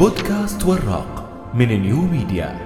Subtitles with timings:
[0.00, 2.58] بودكاست وراق من New Media.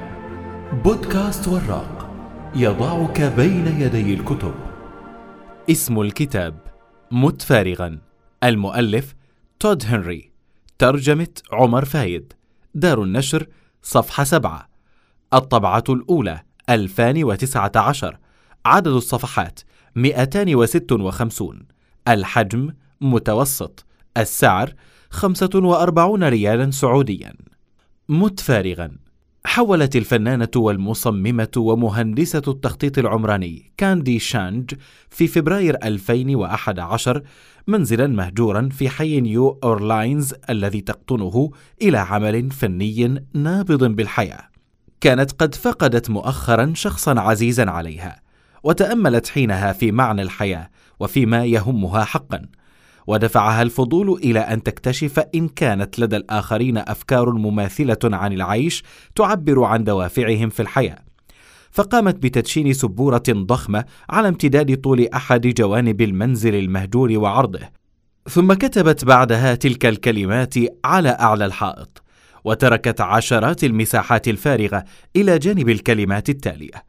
[0.85, 2.11] بودكاست وراق
[2.57, 4.55] يضعك بين يدي الكتب.
[5.71, 6.59] اسم الكتاب
[7.11, 7.99] مت فارغا.
[8.45, 9.15] المؤلف
[9.61, 10.33] تود هنري.
[10.79, 12.33] ترجمة عمر فايد.
[12.75, 13.47] دار النشر
[13.83, 14.69] صفحة سبعة.
[15.35, 16.41] الطبعة الأولى
[16.71, 18.19] 2019
[18.67, 19.61] عدد الصفحات
[19.97, 21.67] 256
[22.09, 22.71] الحجم
[23.01, 23.87] متوسط.
[24.17, 24.75] السعر
[25.15, 27.33] 45 ريالا سعوديا
[28.09, 28.91] مت فارغا
[29.47, 34.75] حولت الفنانة والمصممة ومهندسة التخطيط العمراني كاندي شانج
[35.11, 37.23] في فبراير 2011
[37.67, 41.51] منزلا مهجورا في حي نيو أورلاينز الذي تقطنه
[41.83, 44.49] إلى عمل فني نابض بالحياة.
[45.01, 48.21] كانت قد فقدت مؤخرا شخصا عزيزا عليها،
[48.63, 52.43] وتأملت حينها في معنى الحياة وفيما يهمها حقا.
[53.07, 58.83] ودفعها الفضول إلى أن تكتشف إن كانت لدى الآخرين أفكار مماثلة عن العيش
[59.15, 60.99] تعبر عن دوافعهم في الحياة.
[61.71, 67.61] فقامت بتدشين سبورة ضخمة على امتداد طول أحد جوانب المنزل المهجور وعرضه.
[68.29, 72.03] ثم كتبت بعدها تلك الكلمات على أعلى الحائط
[72.45, 74.85] وتركت عشرات المساحات الفارغة
[75.17, 76.85] إلى جانب الكلمات التالية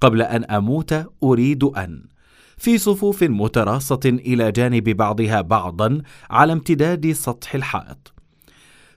[0.00, 2.02] قبل أن أموت أريد أن
[2.60, 8.12] في صفوف متراصة إلى جانب بعضها بعضا على امتداد سطح الحائط.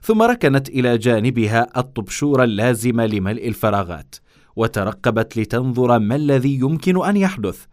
[0.02, 4.14] ثم ركنت إلى جانبها الطبشور اللازم لملء الفراغات،
[4.56, 7.64] وترقبت لتنظر ما الذي يمكن أن يحدث.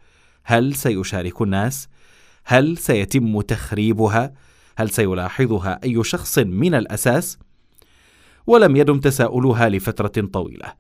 [0.44, 1.88] هل سيشارك الناس؟
[2.46, 4.34] هل سيتم تخريبها؟
[4.78, 7.38] هل سيلاحظها أي شخص من الأساس؟
[8.48, 10.74] ولم يدم تساؤلها لفترة طويلة،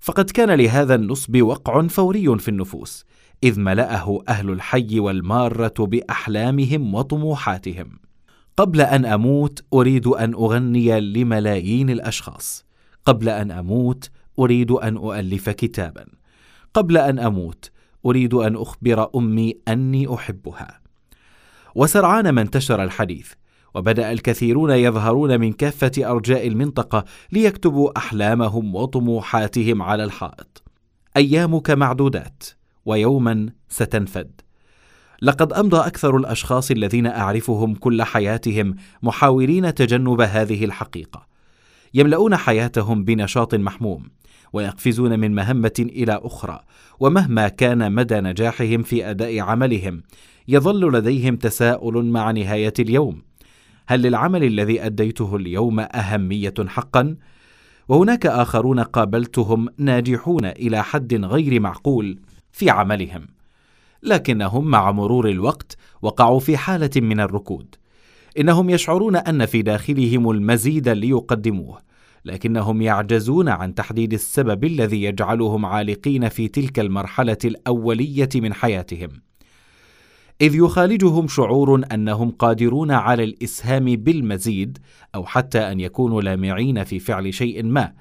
[0.00, 3.04] فقد كان لهذا النصب وقع فوري في النفوس.
[3.44, 7.98] إذ ملأه أهل الحي والمارة بأحلامهم وطموحاتهم.
[8.56, 12.64] قبل أن أموت أريد أن أغني لملايين الأشخاص.
[13.04, 16.06] قبل أن أموت أريد أن أؤلف كتابا.
[16.74, 17.70] قبل أن أموت
[18.06, 20.80] أريد أن أخبر أمي أني أحبها.
[21.74, 23.32] وسرعان ما انتشر الحديث،
[23.74, 30.62] وبدأ الكثيرون يظهرون من كافة أرجاء المنطقة ليكتبوا أحلامهم وطموحاتهم على الحائط.
[31.16, 32.57] أيامك معدودات.
[32.88, 34.30] ويوما ستنفد.
[35.22, 41.26] لقد أمضى أكثر الأشخاص الذين أعرفهم كل حياتهم محاولين تجنب هذه الحقيقة.
[41.94, 44.08] يملؤون حياتهم بنشاط محموم
[44.52, 46.60] ويقفزون من مهمة إلى أخرى
[47.00, 50.02] ومهما كان مدى نجاحهم في أداء عملهم
[50.48, 53.22] يظل لديهم تساؤل مع نهاية اليوم.
[53.86, 57.16] هل للعمل الذي أديته اليوم أهمية حقا؟
[57.88, 62.18] وهناك آخرون قابلتهم ناجحون إلى حد غير معقول.
[62.58, 63.26] في عملهم.
[64.02, 67.74] لكنهم مع مرور الوقت وقعوا في حالة من الركود.
[68.38, 71.78] إنهم يشعرون أن في داخلهم المزيد ليقدموه
[72.24, 79.08] لكنهم يعجزون عن تحديد السبب الذي يجعلهم عالقين في تلك المرحلة الأولية من حياتهم.
[80.40, 84.78] إذ يخالجهم شعور أنهم قادرون على الإسهام بالمزيد
[85.14, 87.92] أو حتى أن يكونوا لامعين في فعل شيء ما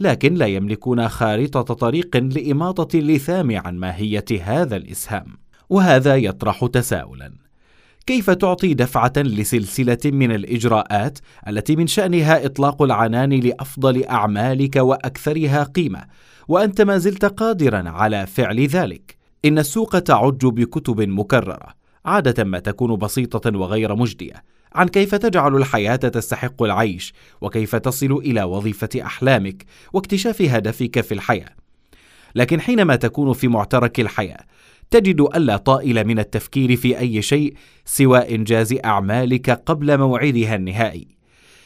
[0.00, 5.26] لكن لا يملكون خارطة طريق لإماطة اللثام عن ماهية هذا الإسهام
[5.70, 7.32] وهذا يطرح تساؤلا.
[8.06, 16.04] كيف تعطي دفعة لسلسلة من الإجراءات التي من شأنها إطلاق العنان لأفضل أعمالك وأكثرها قيمة
[16.48, 21.68] وأنت ما زلت قادرا على فعل ذلك؟ إن السوق تعج بكتب مكررة
[22.04, 24.44] عادة ما تكون بسيطة وغير مجدية.
[24.74, 31.50] عن كيف تجعل الحياة تستحق العيش وكيف تصل إلى وظيفة أحلامك واكتشاف هدفك في الحياة.
[32.34, 34.40] لكن حينما تكون في معترك الحياة
[34.90, 41.08] تجد ألا طائل من التفكير في أي شيء سوى إنجاز أعمالك قبل موعدها النهائي.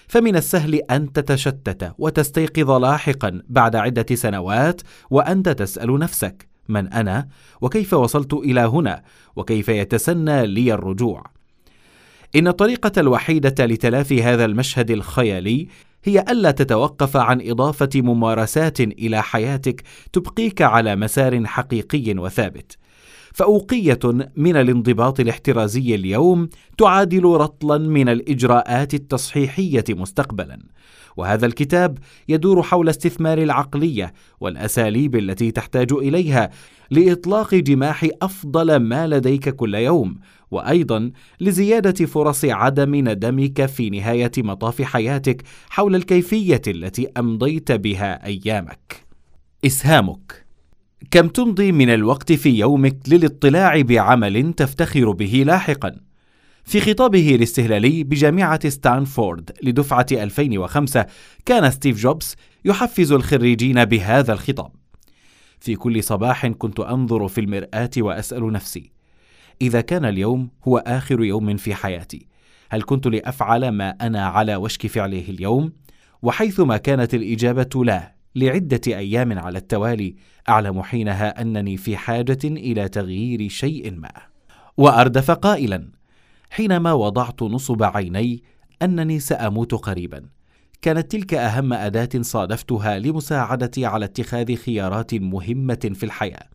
[0.08, 7.28] فمن السهل أن تتشتت وتستيقظ لاحقا بعد عدة سنوات وأنت تسأل نفسك: من أنا؟
[7.60, 9.02] وكيف وصلت إلى هنا؟
[9.36, 11.24] وكيف يتسنى لي الرجوع؟
[12.36, 15.68] إن الطريقة الوحيدة لتلافي هذا المشهد الخيالي
[16.04, 22.81] هي ألا تتوقف عن إضافة ممارسات إلى حياتك تبقيك على مسار حقيقي وثابت.
[23.34, 23.98] فأوقية
[24.36, 26.48] من الانضباط الاحترازي اليوم
[26.78, 30.58] تعادل رطلا من الإجراءات التصحيحية مستقبلا.
[31.16, 31.98] وهذا الكتاب
[32.28, 36.50] يدور حول استثمار العقلية والأساليب التي تحتاج إليها
[36.90, 40.18] لإطلاق جماح أفضل ما لديك كل يوم
[40.50, 49.06] وأيضا لزيادة فرص عدم ندمك في نهاية مطاف حياتك حول الكيفية التي أمضيت بها أيامك
[49.66, 50.41] إسهامك
[51.10, 55.92] كم تمضي من الوقت في يومك للاطلاع بعمل تفتخر به لاحقا؟
[56.64, 61.06] في خطابه الاستهلالي بجامعة ستانفورد لدفعة 2005
[61.46, 64.72] كان ستيف جوبز يحفز الخريجين بهذا الخطاب.
[65.60, 68.92] في كل صباح كنت أنظر في المرآة وأسأل نفسي
[69.62, 72.26] إذا كان اليوم هو آخر يوم في حياتي
[72.70, 75.72] هل كنت لأفعل ما أنا على وشك فعله اليوم؟
[76.22, 80.14] وحيثما كانت الإجابة لا لعدة أيام على التوالي
[80.48, 84.12] أعلم حينها أنني في حاجة إلى تغيير شيء ما.
[84.76, 85.88] وأردف قائلا
[86.50, 88.42] حينما وضعت نصب عيني
[88.82, 90.22] أنني سأموت قريبا.
[90.82, 96.48] كانت تلك أهم أداة صادفتها لمساعدتي على اتخاذ خيارات مهمة في الحياة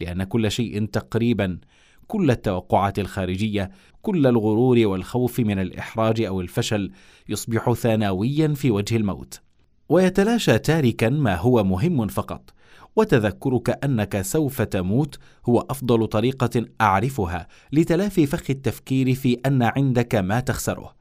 [0.00, 1.58] لأن كل شيء تقريبا
[2.06, 3.70] كل التوقعات الخارجية
[4.02, 6.92] كل الغرور والخوف من الإحراج أو الفشل
[7.28, 9.40] يصبح ثانويا في وجه الموت.
[9.88, 12.50] ويتلاشى تاركا ما هو مهم فقط
[12.96, 20.40] وتذكرك أنك سوف تموت هو أفضل طريقة أعرفها لتلافي فخ التفكير في أن عندك ما
[20.40, 20.94] تخسره.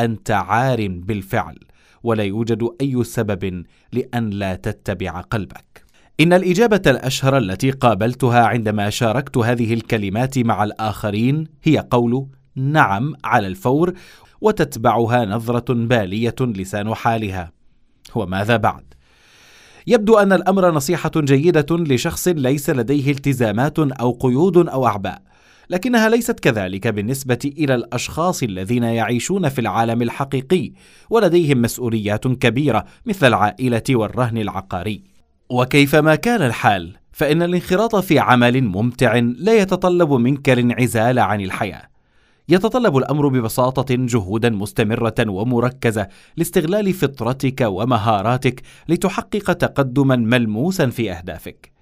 [0.00, 1.58] أنت عار بالفعل
[2.02, 5.84] ولا يوجد أي سبب لأن لا تتبع قلبك.
[6.20, 13.46] إن الإجابة الأشهر التي قابلتها عندما شاركت هذه الكلمات مع الآخرين هي قول نعم على
[13.46, 13.92] الفور
[14.40, 17.55] وتتبعها نظرة بالية لسان حالها.
[18.14, 18.84] وماذا بعد؟
[19.86, 25.22] يبدو أن الأمر نصيحة جيدة لشخص ليس لديه التزامات أو قيود أو أعباء
[25.70, 30.72] لكنها ليست كذلك بالنسبة إلى الأشخاص الذين يعيشون في العالم الحقيقي
[31.10, 35.02] ولديهم مسؤوليات كبيرة مثل العائلة والرهن العقاري.
[35.50, 41.95] وكيفما كان الحال فإن الانخراط في عمل ممتع لا يتطلب منك الانعزال عن الحياة.
[42.48, 51.72] يتطلب الأمر ببساطة جهودا مستمرة ومركزة لاستغلال فطرتك ومهاراتك لتحقق تقدما ملموسا في أهدافك.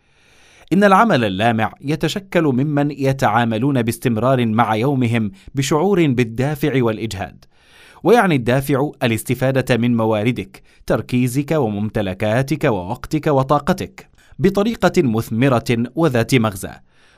[0.73, 7.45] إن العمل اللامع يتشكل ممن يتعاملون باستمرار مع يومهم بشعور بالدافع والإجهاد
[8.05, 14.09] ويعني الدافع الاستفادة من مواردك تركيزك وممتلكاتك ووقتك وطاقتك
[14.39, 16.73] بطريقة مثمرة وذات مغزى.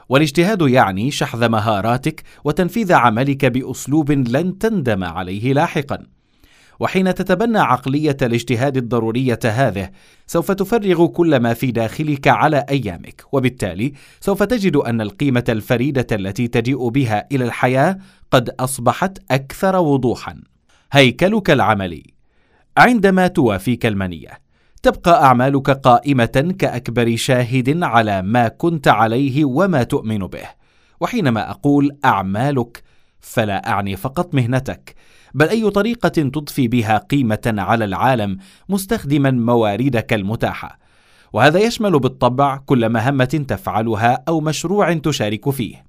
[0.08, 6.06] والاجتهاد يعني شحذ مهاراتك وتنفيذ عملك بأسلوب لن تندم عليه لاحقا.
[6.80, 9.90] وحين تتبنى عقلية الاجتهاد الضرورية هذه
[10.26, 16.48] سوف تفرغ كل ما في داخلك على أيامك وبالتالي سوف تجد أن القيمة الفريدة التي
[16.48, 17.98] تجيء بها إلى الحياة
[18.30, 20.40] قد أصبحت أكثر وضوحا.
[20.92, 22.02] هيكلك العملي.
[22.76, 24.45] عندما توافيك المنية.
[24.86, 30.48] تبقى أعمالك قائمة كأكبر شاهد على ما كنت عليه وما تؤمن به.
[31.00, 32.82] وحينما أقول أعمالك
[33.20, 34.94] فلا أعني فقط مهنتك
[35.34, 38.38] بل أي طريقة تضفي بها قيمة على العالم
[38.68, 40.78] مستخدما مواردك المتاحة.
[41.32, 45.84] وهذا يشمل بالطبع كل مهمة تفعلها أو مشروع تشارك فيه.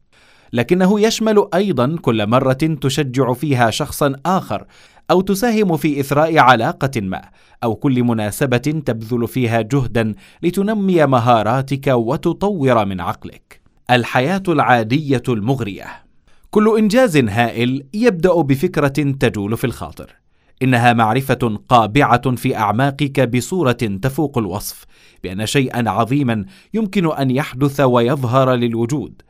[0.53, 4.65] لكنه يشمل أيضا كل مرة تشجع فيها شخصا آخر
[5.11, 7.21] أو تساهم في إثراء علاقة ما
[7.63, 10.13] أو كل مناسبة تبذل فيها جهدا
[10.43, 13.61] لتنمي مهاراتك وتطور من عقلك.
[13.91, 15.85] الحياة العادية المغرية.
[16.49, 20.15] كل إنجاز هائل يبدأ بفكرة تجول في الخاطر.
[20.61, 24.85] إنها معرفة قابعة في أعماقك بصورة تفوق الوصف
[25.23, 29.21] بأن شيئا عظيما يمكن أن يحدث ويظهر للوجود.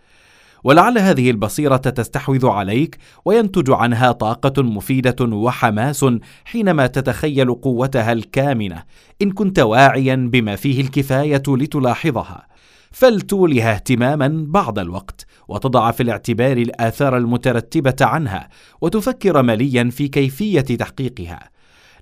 [0.63, 6.05] ولعل هذه البصيرة تستحوذ عليك وينتج عنها طاقة مفيدة وحماس
[6.45, 8.83] حينما تتخيل قوتها الكامنة
[9.21, 12.47] إن كنت واعيا بما فيه الكفاية لتلاحظها.
[12.91, 18.49] فلتولها اهتماما بعض الوقت وتضع في الاعتبار الآثار المترتبة عنها
[18.81, 21.49] وتفكر مليا في كيفية تحقيقها.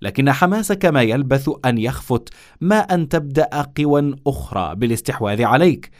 [0.01, 2.29] لكن حماسك ما يلبث أن يخفت
[2.61, 5.91] ما أن تبدأ قوى أخرى بالاستحواذ عليك.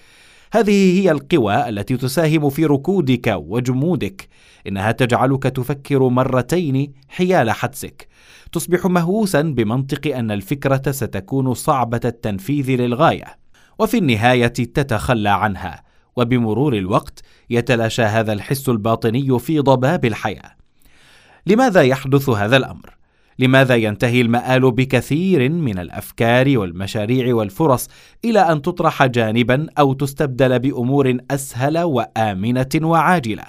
[0.53, 4.27] هذه هي القوى التي تساهم في ركودك وجمودك.
[4.67, 8.07] إنها تجعلك تفكر مرتين حيال حدسك.
[8.51, 13.37] تصبح مهووسا بمنطق أن الفكرة ستكون صعبة التنفيذ للغاية.
[13.79, 15.83] وفي النهاية تتخلى عنها.
[16.15, 20.51] وبمرور الوقت يتلاشى هذا الحس الباطني في ضباب الحياة.
[21.47, 22.95] لماذا يحدث هذا الأمر؟
[23.39, 27.89] لماذا ينتهي المآل بكثير من الأفكار والمشاريع والفرص
[28.25, 33.43] إلى أن تطرح جانبا أو تستبدل بأمور أسهل وآمنة وعاجلة؟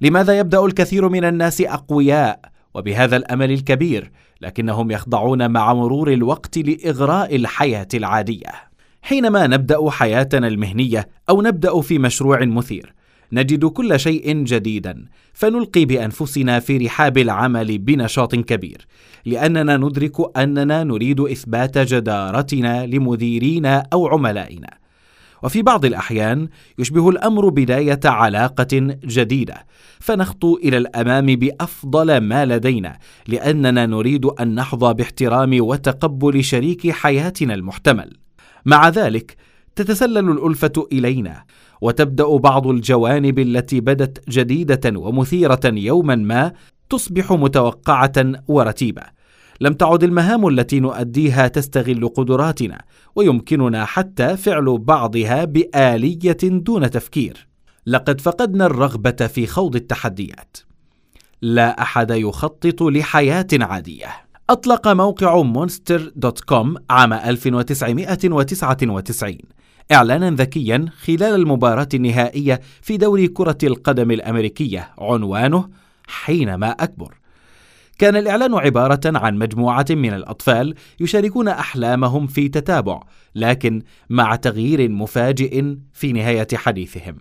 [0.00, 2.40] لماذا يبدأ الكثير من الناس أقوياء
[2.74, 8.70] وبهذا الأمل الكبير لكنهم يخضعون مع مرور الوقت لإغراء الحياة العادية؟
[9.02, 12.94] حينما نبدأ حياتنا المهنية أو نبدأ في مشروع مثير
[13.32, 18.86] نجد كل شيء جديدا فنلقي بأنفسنا في رحاب العمل بنشاط كبير
[19.24, 24.80] لأننا ندرك أننا نريد إثبات جدارتنا لمديرينا أو عملائنا.
[25.42, 29.66] وفي بعض الأحيان يشبه الأمر بداية علاقة جديدة
[30.00, 38.16] فنخطو إلى الأمام بأفضل ما لدينا لأننا نريد أن نحظى باحترام وتقبل شريك حياتنا المحتمل.
[38.66, 39.36] مع ذلك
[39.80, 41.44] تتسلل الألفة إلينا
[41.80, 46.52] وتبدأ بعض الجوانب التي بدت جديدة ومثيرة يوما ما
[46.90, 48.12] تصبح متوقعة
[48.48, 49.02] ورتيبة.
[49.60, 52.82] لم تعد المهام التي نؤديها تستغل قدراتنا
[53.16, 57.48] ويمكننا حتى فعل بعضها بآلية دون تفكير.
[57.86, 60.56] لقد فقدنا الرغبة في خوض التحديات.
[61.42, 64.08] لا أحد يخطط لحياة عادية.
[64.50, 69.38] أطلق موقع Monster.com عام 1999
[69.92, 75.68] إعلانا ذكيا خلال المباراة النهائية في دوري كرة القدم الأمريكية عنوانه
[76.06, 77.14] حينما أكبر.
[77.98, 83.02] كان الإعلان عبارة عن مجموعة من الأطفال يشاركون أحلامهم في تتابع
[83.34, 87.16] لكن مع تغيير مفاجئ في نهاية حديثهم.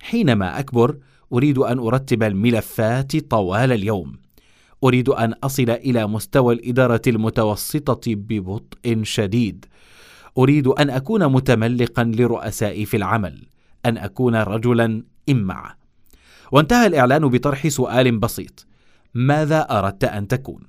[0.00, 0.96] حينما أكبر
[1.32, 4.12] أريد أن أرتب الملفات طوال اليوم.
[4.84, 9.66] أريد أن أصل إلى مستوى الإدارة المتوسطة ببطء شديد.
[10.38, 13.42] أريد أن أكون متملقا لرؤسائي في العمل
[13.86, 15.74] أن أكون رجلا إمع
[16.52, 18.66] وانتهى الإعلان بطرح سؤال بسيط
[19.14, 20.60] ماذا أردت أن تكون؟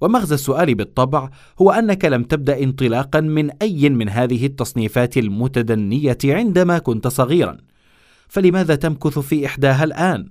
[0.00, 1.30] ومغزى السؤال بالطبع
[1.62, 7.56] هو أنك لم تبدأ انطلاقا من أي من هذه التصنيفات المتدنية عندما كنت صغيرا
[8.28, 10.28] فلماذا تمكث في إحداها الآن؟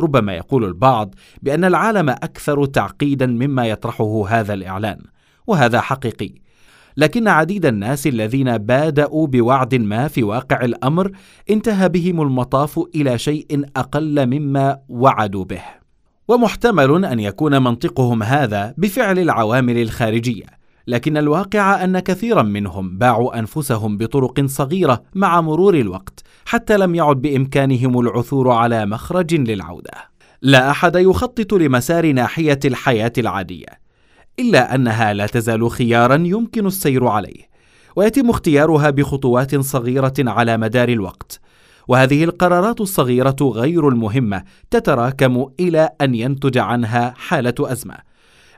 [0.00, 4.98] ربما يقول البعض بأن العالم أكثر تعقيدا مما يطرحه هذا الإعلان
[5.46, 6.43] وهذا حقيقي
[6.96, 11.10] لكن عديد الناس الذين بادأوا بوعد ما في واقع الأمر
[11.50, 15.62] انتهى بهم المطاف إلى شيء أقل مما وعدوا به.
[16.28, 20.46] ومحتمل أن يكون منطقهم هذا بفعل العوامل الخارجية
[20.86, 27.16] لكن الواقع أن كثيرا منهم باعوا أنفسهم بطرق صغيرة مع مرور الوقت حتى لم يعد
[27.16, 29.92] بإمكانهم العثور على مخرج للعودة.
[30.42, 33.83] لا أحد يخطط لمسار ناحية الحياة العادية
[34.38, 37.54] إلا أنها لا تزال خيارا يمكن السير عليه
[37.96, 41.40] ويتم اختيارها بخطوات صغيرة على مدار الوقت
[41.88, 47.96] وهذه القرارات الصغيرة غير المهمة تتراكم إلى أن ينتج عنها حالة أزمة.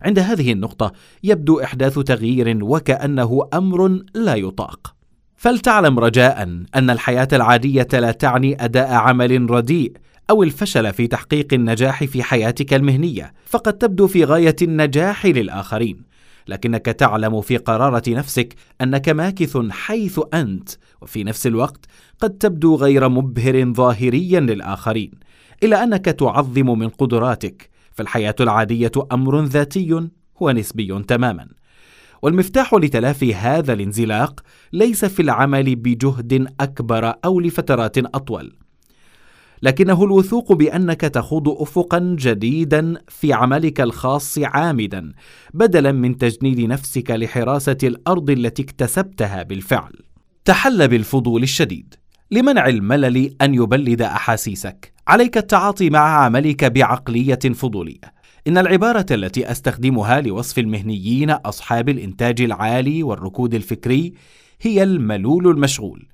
[0.03, 0.93] عند هذه النقطة
[1.25, 4.95] يبدو إحداث تغيير وكأنه أمر لا يطاق.
[5.37, 6.43] فلتعلم رجاء
[6.75, 9.93] أن الحياة العادية لا تعني أداء عمل رديء
[10.31, 16.03] أو الفشل في تحقيق النجاح في حياتك المهنية، فقد تبدو في غاية النجاح للآخرين.
[16.49, 20.69] لكنك تعلم في قرارة نفسك أنك ماكث حيث أنت
[21.03, 21.87] وفي نفس الوقت
[22.21, 25.11] قد تبدو غير مبهر ظاهريا للآخرين.
[25.63, 30.09] إلا أنك تعظم من قدراتك فالحياة العادية أمر ذاتي
[30.41, 31.49] ونسبي تماما.
[32.23, 34.41] والمفتاح لتلافي هذا الانزلاق
[34.73, 38.66] ليس في العمل بجهد أكبر أو لفترات أطول.
[39.63, 45.13] لكنه الوثوق بأنك تخوض افقا جديدا في عملك الخاص عامدا
[45.55, 49.93] بدلا من تجنيد نفسك لحراسة الأرض التي اكتسبتها بالفعل.
[50.45, 51.95] تحل بالفضول الشديد.
[52.31, 54.93] لمنع الملل أن يبلد أحاسيسك.
[55.09, 58.17] عليك التعاطي مع عملك بعقلية فضولية.
[58.49, 64.13] إن العبارة التي أستخدمها لوصف المهنيين أصحاب الإنتاج العالي والركود الفكري
[64.61, 66.07] هي الملول المشغول.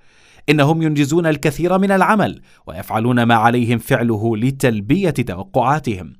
[0.49, 6.13] إنهم ينجزون الكثير من العمل ويفعلون ما عليهم فعله لتلبية توقعاتهم.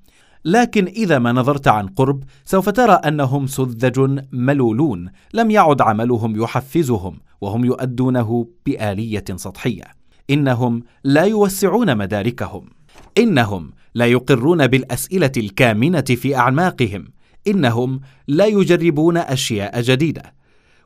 [0.45, 7.21] لكن إذا ما نظرت عن قرب سوف ترى أنهم سذج ملولون لم يعد عملهم يحفزهم
[7.41, 9.85] وهم يؤدونه بآلية سطحية.
[10.31, 12.71] إنهم لا يوسعون مداركهم.
[13.19, 17.05] إنهم لا يقرون بالأسئلة الكامنة في أعماقهم.
[17.47, 20.35] إنهم لا يجربون أشياء جديدة.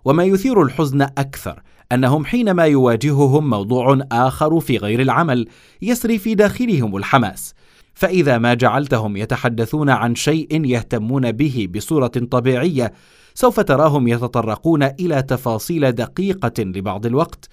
[0.04, 1.62] وما يثير الحزن أكثر
[1.92, 5.48] أنهم حينما يواجههم موضوع آخر في غير العمل
[5.82, 7.54] يسري في داخلهم الحماس.
[7.94, 12.92] فإذا ما جعلتهم يتحدثون عن شيء يهتمون به بصورة طبيعية
[13.34, 17.48] سوف تراهم يتطرقون إلى تفاصيل دقيقة لبعض الوقت.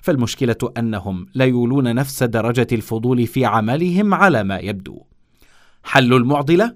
[0.00, 5.02] فالمشكلة أنهم لا يولون نفس درجة الفضول في عملهم على ما يبدو.
[5.82, 6.74] حل المعضلة؟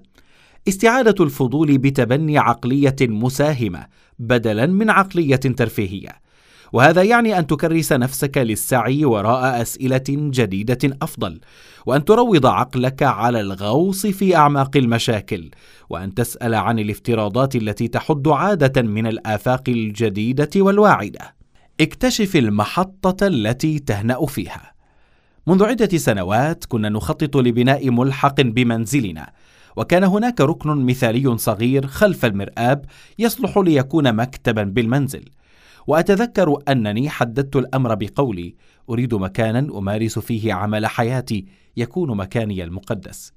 [0.67, 3.85] استعادة الفضول بتبني عقلية مساهمة
[4.19, 6.22] بدلا من عقلية ترفيهية.
[6.73, 11.39] وهذا يعني أن تكرس نفسك للسعي وراء أسئلة جديدة أفضل
[11.85, 15.51] وأن تروض عقلك على الغوص في أعماق المشاكل
[15.89, 21.35] وأن تسأل عن الافتراضات التي تحد عادة من الآفاق الجديدة والواعدة.
[21.81, 24.73] اكتشف المحطة التي تهنأ فيها.
[25.47, 29.31] منذ عدة سنوات كنا نخطط لبناء ملحق بمنزلنا
[29.75, 32.85] وكان هناك ركن مثالي صغير خلف المرآب
[33.19, 35.25] يصلح ليكون مكتبا بالمنزل.
[35.87, 38.55] وأتذكر أنني حددت الأمر بقولي
[38.89, 41.45] أريد مكانا أمارس فيه عمل حياتي
[41.77, 43.33] يكون مكاني المقدس.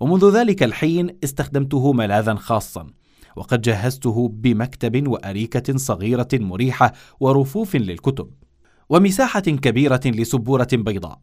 [0.00, 2.86] ومنذ ذلك الحين استخدمته ملاذا خاصا
[3.36, 8.30] وقد جهزته بمكتب وأريكة صغيرة مريحة ورفوف للكتب
[8.88, 11.18] ومساحة كبيرة لسبورة بيضاء.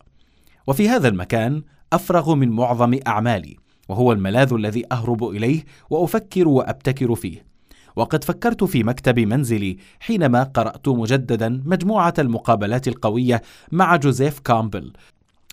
[0.68, 3.56] وفي هذا المكان أفرغ من معظم أعمالي
[3.90, 7.53] وهو الملاذ الذي أهرب إليه وأفكر وأبتكر فيه.
[7.96, 14.94] وقد فكرت في مكتب منزلي حينما قرأت مجددا مجموعة المقابلات القوية مع جوزيف كامبل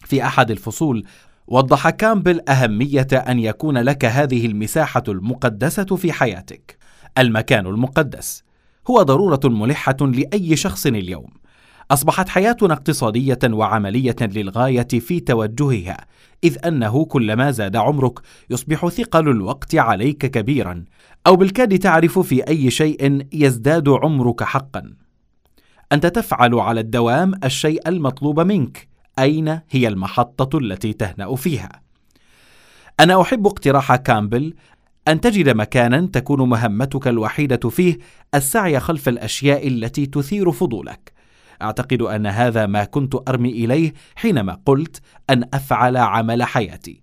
[0.04, 1.04] في أحد الفصول
[1.46, 6.78] وضح كامبل أهمية أن يكون لك هذه المساحة المقدسة في حياتك.
[7.18, 8.44] المكان المقدس
[8.90, 11.39] هو ضرورة ملحة لأي شخص اليوم.
[11.90, 16.06] أصبحت حياتنا اقتصادية وعملية للغاية في توجهها،
[16.44, 18.18] إذ أنه كلما زاد عمرك
[18.50, 20.84] يصبح ثقل الوقت عليك كبيرا،
[21.26, 24.92] أو بالكاد تعرف في أي شيء يزداد عمرك حقا.
[25.92, 31.70] أنت تفعل على الدوام الشيء المطلوب منك، أين هي المحطة التي تهنأ فيها؟
[33.00, 34.54] أنا أحب اقتراح كامبل
[35.08, 37.98] أن تجد مكانا تكون مهمتك الوحيدة فيه
[38.34, 41.19] السعي خلف الأشياء التي تثير فضولك.
[41.62, 45.00] أعتقد أن هذا ما كنت أرمي إليه حينما قلت
[45.30, 47.00] أن أفعل عمل حياتي.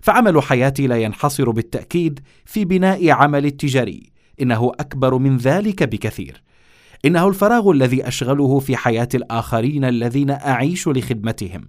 [0.00, 6.42] فعمل حياتي لا ينحصر بالتأكيد في بناء عمل التجاري، إنه أكبر من ذلك بكثير.
[7.04, 11.64] إنه الفراغ الذي أشغله في حياة الآخرين الذين أعيش لخدمتهم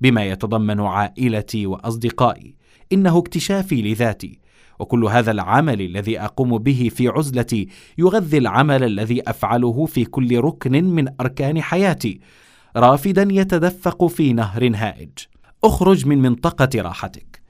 [0.00, 2.54] بما يتضمن عائلتي وأصدقائي
[2.92, 4.38] إنه اكتشافي لذاتي
[4.78, 7.68] وكل هذا العمل الذي أقوم به في عزلتي
[7.98, 12.20] يغذي العمل الذي أفعله في كل ركن من أركان حياتي
[12.76, 15.10] رافدا يتدفق في نهر هائج.
[15.64, 17.42] اخرج من منطقة راحتك.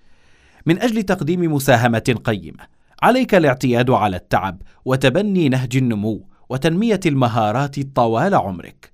[0.67, 2.65] من أجل تقديم مساهمة قيمة
[3.03, 8.93] عليك الاعتياد على التعب وتبني نهج النمو وتنمية المهارات طوال عمرك.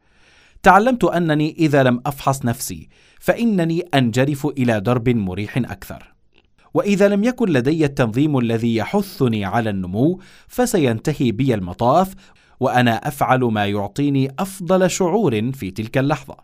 [0.62, 2.88] تعلمت أنني إذا لم أفحص نفسي
[3.20, 6.11] فإنني أنجرف إلى درب مريح أكثر.
[6.74, 12.14] وإذا لم يكن لدي التنظيم الذي يحثني على النمو فسينتهي بي المطاف
[12.60, 16.36] وأنا أفعل ما يعطيني أفضل شعور في تلك اللحظة.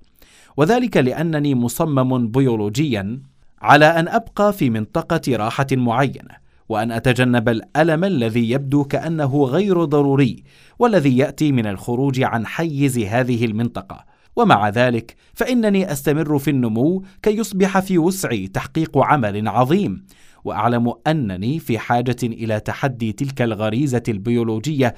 [0.57, 3.21] وذلك لأنني مصمم بيولوجيا
[3.63, 10.45] على أن أبقى في منطقة راحة معينة وأن أتجنب الألم الذي يبدو كأنه غير ضروري
[10.79, 14.05] والذي يأتي من الخروج عن حيز هذه المنطقة.
[14.39, 20.05] ومع ذلك فإنني أستمر في النمو كي يصبح في وسعي تحقيق عمل عظيم
[20.45, 24.95] وأعلم أنني في حاجة إلى تحدي تلك الغريزة البيولوجية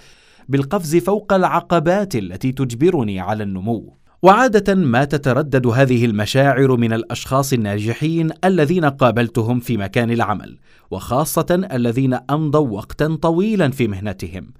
[0.48, 3.96] بالقفز فوق العقبات التي تجبرني على النمو.
[4.22, 10.58] وعادة ما تتردد هذه المشاعر من الأشخاص الناجحين الذين قابلتهم في مكان العمل
[10.90, 14.52] وخاصة الذين أمضوا وقتا طويلا في مهنتهم.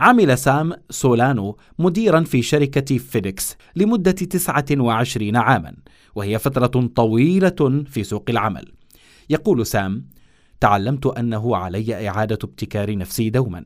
[0.00, 5.76] عمل سام سولانو مديرا في شركة فيديكس لمدة 29 عاما
[6.14, 8.72] وهي فترة طويلة في سوق العمل.
[9.30, 10.06] يقول سام
[10.60, 13.64] تعلمت أنه علي إعادة ابتكار نفسي دوما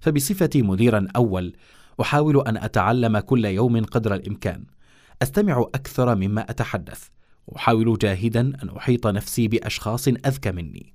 [0.00, 1.52] فبصفتي مديرا أول
[2.00, 4.64] أحاول أن أتعلم كل يوم قدر الإمكان.
[5.22, 7.08] أستمع أكثر مما أتحدث
[7.46, 10.94] وأحاول جاهدا أن أحيط نفسي بأشخاص أذكى مني.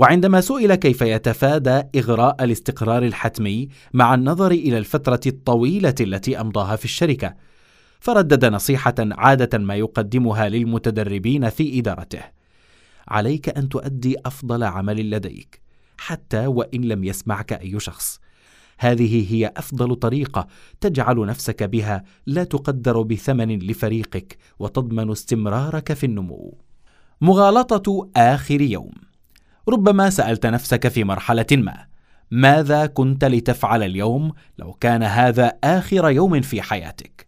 [0.00, 6.84] وعندما سئل كيف يتفادى إغراء الاستقرار الحتمي مع النظر إلى الفترة الطويلة التي أمضاها في
[6.84, 7.34] الشركة
[8.00, 12.22] فردد نصيحة عادة ما يقدمها للمتدربين في إدارته
[13.08, 15.60] عليك أن تؤدي أفضل عمل لديك
[15.98, 18.20] حتى وإن لم يسمعك أي شخص.
[18.78, 20.46] هذه هي أفضل طريقة
[20.80, 26.58] تجعل نفسك بها لا تقدر بثمن لفريقك وتضمن استمرارك في النمو.
[27.20, 29.09] مغالطة آخر يوم.
[29.68, 31.86] ربما سألت نفسك في مرحلة ما
[32.30, 37.26] ماذا كنت لتفعل اليوم لو كان هذا آخر يوم في حياتك؟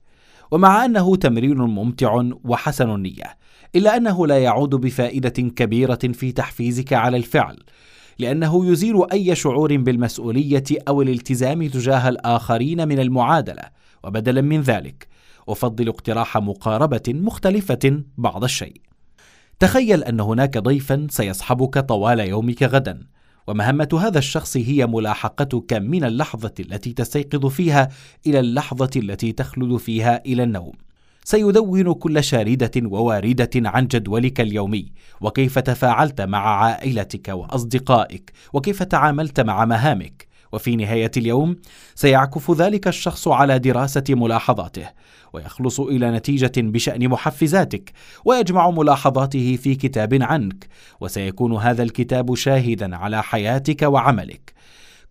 [0.51, 3.37] ومع أنه تمرين ممتع وحسن النية
[3.77, 7.59] إلا أنه لا يعود بفائدة كبيرة في تحفيزك على الفعل
[8.19, 13.63] لأنه يزيل أي شعور بالمسؤولية أو الالتزام تجاه الآخرين من المعادلة
[14.05, 15.09] وبدلا من ذلك
[15.49, 18.92] أفضل اقتراح مقاربة مختلفة بعض الشيء.
[19.63, 23.07] تخيل أن هناك ضيفا سيصحبك طوال يومك غدا
[23.47, 27.89] ومهمة هذا الشخص هي ملاحقتك من اللحظة التي تستيقظ فيها
[28.27, 30.73] إلى اللحظة التي تخلد فيها إلى النوم.
[31.25, 39.65] سيدون كل شاردة وواردة عن جدولك اليومي وكيف تفاعلت مع عائلتك وأصدقائك وكيف تعاملت مع
[39.65, 40.32] مهامك.
[40.53, 41.57] وفي نهاية اليوم
[41.95, 44.89] سيعكف ذلك الشخص على دراسة ملاحظاته
[45.33, 47.93] ويخلص إلى نتيجة بشأن محفزاتك
[48.25, 50.69] ويجمع ملاحظاته في كتاب عنك
[51.01, 54.53] وسيكون هذا الكتاب شاهدا على حياتك وعملك.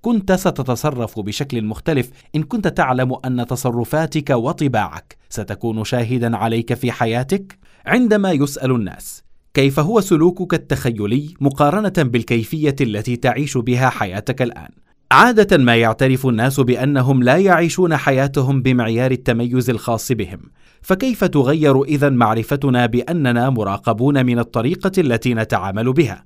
[0.01, 7.57] كنت ستتصرف بشكل مختلف إن كنت تعلم أن تصرفاتك وطباعك ستكون شاهدا عليك في حياتك.
[7.85, 9.23] عندما يسأل الناس
[9.53, 14.69] كيف هو سلوكك التخيلي مقارنة بالكيفية التي تعيش بها حياتك الآن؟
[15.11, 20.39] عادة ما يعترف الناس بأنهم لا يعيشون حياتهم بمعيار التميز الخاص بهم.
[20.81, 26.25] فكيف تغير إذا معرفتنا بأننا مراقبون من الطريقة التي نتعامل بها؟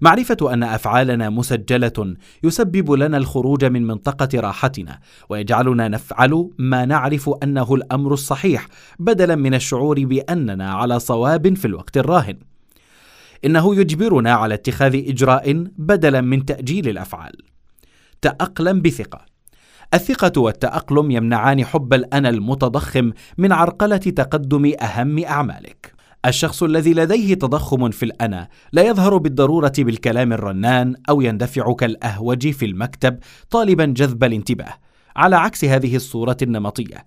[0.00, 7.74] معرفة أن أفعالنا مسجلة يسبب لنا الخروج من منطقة راحتنا ويجعلنا نفعل ما نعرف أنه
[7.74, 8.68] الأمر الصحيح
[8.98, 12.38] بدلا من الشعور بأننا على صواب في الوقت الراهن.
[13.44, 17.32] إنه يجبرنا على اتخاذ إجراء بدلا من تأجيل الأفعال.
[18.22, 19.20] تاقلم بثقة.
[19.94, 25.92] الثقة والتأقلم يمنعان حب الأنا المتضخم من عرقلة تقدم أهم أعمالك.
[26.26, 32.66] الشخص الذي لديه تضخم في الأنا لا يظهر بالضرورة بالكلام الرنان أو يندفع كالأهوج في
[32.66, 33.18] المكتب
[33.50, 34.74] طالبا جذب الانتباه.
[35.16, 37.04] على عكس هذه الصورة النمطية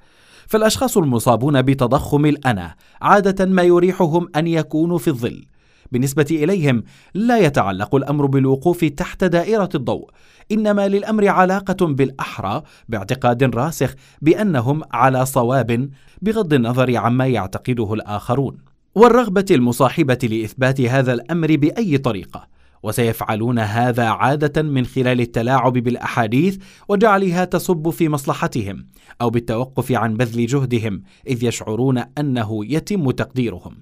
[0.48, 5.46] فالأشخاص المصابون بتضخم الأنا عادة ما يريحهم أن يكونوا في الظل.
[5.92, 10.10] بالنسبة إليهم لا يتعلق الأمر بالوقوف تحت دائرة الضوء
[10.52, 15.90] إنما للأمر علاقة بالأحرى باعتقاد راسخ بأنهم على صواب
[16.22, 18.58] بغض النظر عما يعتقده الآخرون.
[18.96, 22.48] والرغبة المصاحبة لإثبات هذا الأمر بأي طريقة
[22.84, 26.58] وسيفعلون هذا عادة من خلال التلاعب بالأحاديث
[26.90, 28.86] وجعلها تصب في مصلحتهم
[29.22, 33.76] أو بالتوقف عن بذل جهدهم إذ يشعرون أنه يتم تقديرهم.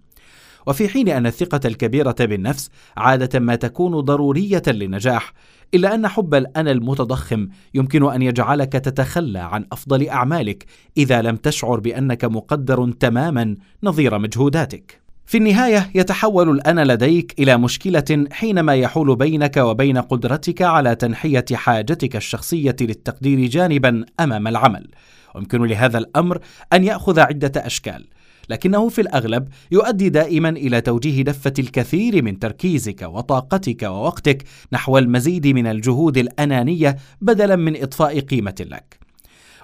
[0.67, 5.33] وفي حين أن الثقة الكبيرة بالنفس عادة ما تكون ضرورية للنجاح
[5.73, 10.65] إلا أن حب الأنا المتضخم يمكن أن يجعلك تتخلى عن أفضل أعمالك
[10.97, 15.01] إذا لم تشعر بأنك مقدر تماما نظير مجهوداتك.
[15.25, 22.15] في النهاية يتحول الأنا لديك إلى مشكلة حينما يحول بينك وبين قدرتك على تنحية حاجتك
[22.15, 24.87] الشخصية للتقدير جانبا أمام العمل.
[25.35, 26.39] ويمكن لهذا الأمر
[26.73, 28.07] أن يأخذ عدة أشكال.
[28.51, 35.47] لكنه في الأغلب يؤدي دائما إلى توجيه دفة الكثير من تركيزك وطاقتك ووقتك نحو المزيد
[35.47, 39.01] من الجهود الأنانية بدلا من اضفاء قيمة لك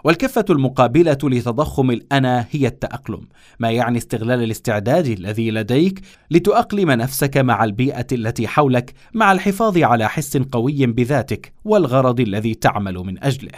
[0.04, 3.28] والكفة المقابلة لتضخم الأنا هي التأقلم،
[3.60, 10.10] ما يعني استغلال الاستعداد الذي لديك لتؤقلم نفسك مع البيئة التي حولك مع الحفاظ على
[10.10, 13.52] حس قوي بذاتك والغرض الذي تعمل من أجله.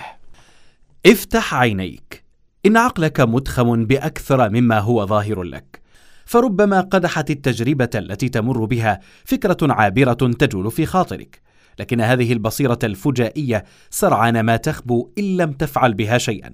[1.06, 2.29] افتح عينيك
[2.66, 5.82] إن عقلك مدخم بأكثر مما هو ظاهر لك
[6.26, 11.42] فربما قدحت التجربة التي تمر بها فكرة عابرة تجول في خاطرك
[11.80, 16.54] لكن هذه البصيرة الفجائية سرعان ما تخبو إن لم تفعل بها شيئا.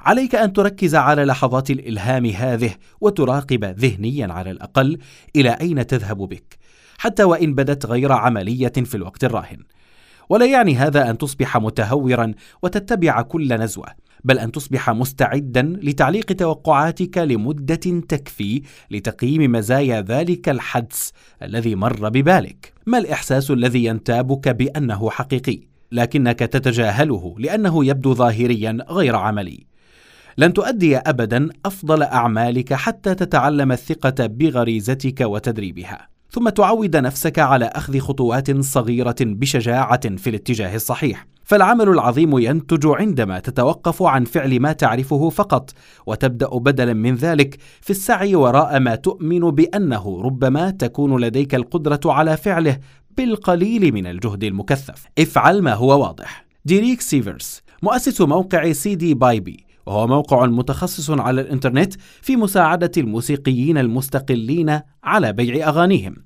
[0.00, 4.98] عليك أن تركز على لحظات الإلهام هذه وتراقب ذهنيا على الأقل
[5.36, 6.58] إلى أين تذهب بك
[6.98, 9.58] حتى وإن بدت غير عملية في الوقت الراهن.
[10.28, 13.88] ولا يعني هذا أن تصبح متهورا وتتبع كل نزوة.
[14.24, 22.72] بل أن تصبح مستعدا لتعليق توقعاتك لمدة تكفي لتقييم مزايا ذلك الحدس الذي مر ببالك.
[22.86, 25.60] ما الإحساس الذي ينتابك بأنه حقيقي؟
[25.92, 29.66] لكنك تتجاهله لأنه يبدو ظاهريا غير عملي.
[30.38, 36.08] لن تؤدي ابدا أفضل أعمالك حتى تتعلم الثقة بغريزتك وتدريبها.
[36.30, 41.26] ثم تعود نفسك على أخذ خطوات صغيرة بشجاعة في الاتجاه الصحيح.
[41.52, 45.70] فالعمل العظيم ينتج عندما تتوقف عن فعل ما تعرفه فقط
[46.06, 52.36] وتبدأ بدلا من ذلك في السعي وراء ما تؤمن بأنه ربما تكون لديك القدرة على
[52.36, 52.78] فعله
[53.16, 55.04] بالقليل من الجهد المكثف.
[55.18, 56.44] افعل ما هو واضح.
[56.64, 64.80] ديريك سيفرز مؤسس موقع CD Baby وهو موقع متخصص على الإنترنت في مساعدة الموسيقيين المستقلين
[65.04, 66.16] على بيع أغانيهم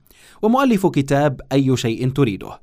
[0.42, 2.60] ومؤلف كتاب أي شيء تريده.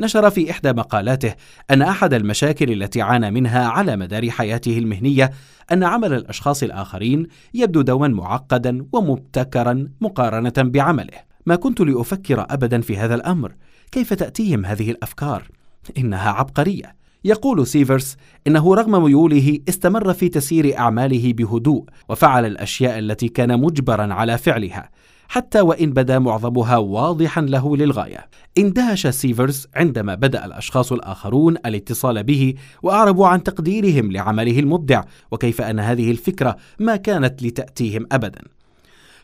[0.00, 1.34] نشر في إحدى مقالاته
[1.70, 5.30] أن أحد المشاكل التي عانى منها على مدار حياته المهنية
[5.72, 11.18] أن عمل الأشخاص الآخرين يبدو دوما معقدا ومبتكرا مقارنة بعمله.
[11.46, 13.54] ما كنت لأفكر أبدا في هذا الأمر،
[13.92, 15.42] كيف تأتيهم هذه الأفكار؟
[15.98, 16.96] إنها عبقرية.
[17.24, 24.14] يقول سيفرس إنه رغم ميوله استمر في تسيير أعماله بهدوء وفعل الأشياء التي كان مجبرا
[24.14, 24.90] على فعلها
[25.28, 28.28] حتى وإن بدا معظمها واضحا له للغاية.
[28.58, 35.80] اندهش سيفرز عندما بدأ الأشخاص الآخرون الاتصال به وأعربوا عن تقديرهم لعمله المبدع وكيف أن
[35.80, 38.42] هذه الفكرة ما كانت لتأتيهم أبدا.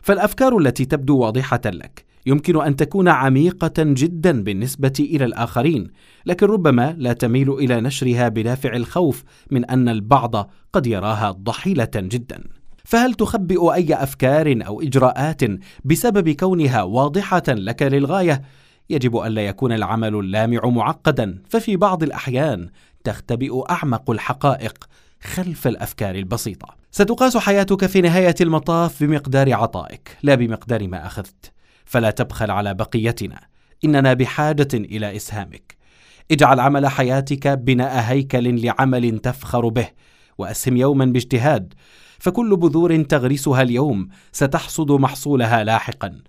[0.01, 5.87] فالأفكار التي تبدو واضحة لك يمكن أن تكون عميقة جدا بالنسبة إلى الآخرين
[6.25, 12.43] لكن ربما لا تميل إلى نشرها بدافع الخوف من أن البعض قد يراها ضحيلة جدا.
[12.83, 15.41] فهل تخبئ أي أفكار أو إجراءات
[15.85, 18.41] بسبب كونها واضحة لك للغاية؟
[18.89, 22.69] يجب الا يكون العمل اللامع معقدا ففي بعض الأحيان
[23.03, 24.89] تختبئ أعمق الحقائق
[25.21, 26.75] خلف الأفكار البسيطة.
[26.91, 31.51] ستقاس حياتك في نهاية المطاف بمقدار عطائك لا بمقدار ما أخذت.
[31.85, 33.39] فلا تبخل على بقيتنا
[33.85, 35.77] إننا بحاجة إلى إسهامك.
[36.31, 39.87] اجعل عمل حياتك بناء هيكل لعمل تفخر به
[40.37, 41.73] وأسهم يوما باجتهاد.
[42.23, 46.19] فكل بذور تغرسها اليوم ستحصد محصولها لاحقا.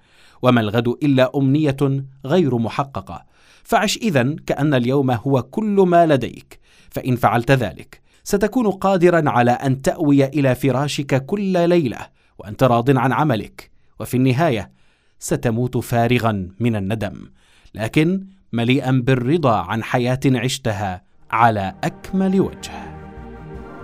[0.42, 3.24] وما الغد إلا أمنية غير محققة.
[3.62, 6.58] فعش اذا كأن اليوم هو كل ما لديك.
[6.90, 11.98] فإن فعلت ذلك ستكون قادرا على أن تأوي إلى فراشك كل ليلة
[12.38, 13.70] وأنت راض عن عملك.
[14.00, 14.70] وفي النهاية
[15.18, 17.30] ستموت فارغا من الندم.
[17.74, 22.93] لكن مليئا بالرضا عن حياة عشتها على أكمل وجه.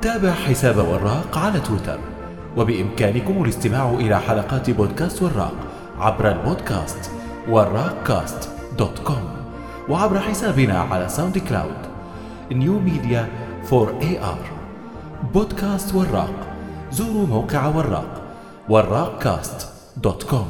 [0.02, 1.98] تابع حساب وراق على تويتر.
[2.56, 5.52] وبإمكانكم الاستماع إلى حلقات بودكاست وراق
[5.98, 7.10] عبر البودكاست
[7.48, 9.28] وراق كاست dot com
[9.88, 11.76] وعبر حسابنا على SoundCloud
[12.52, 13.28] New Media 4
[13.64, 14.38] AR
[15.34, 16.34] بودكاست وراق.
[16.92, 18.22] زوروا موقع وراق.
[18.68, 20.48] وراق كاست dot com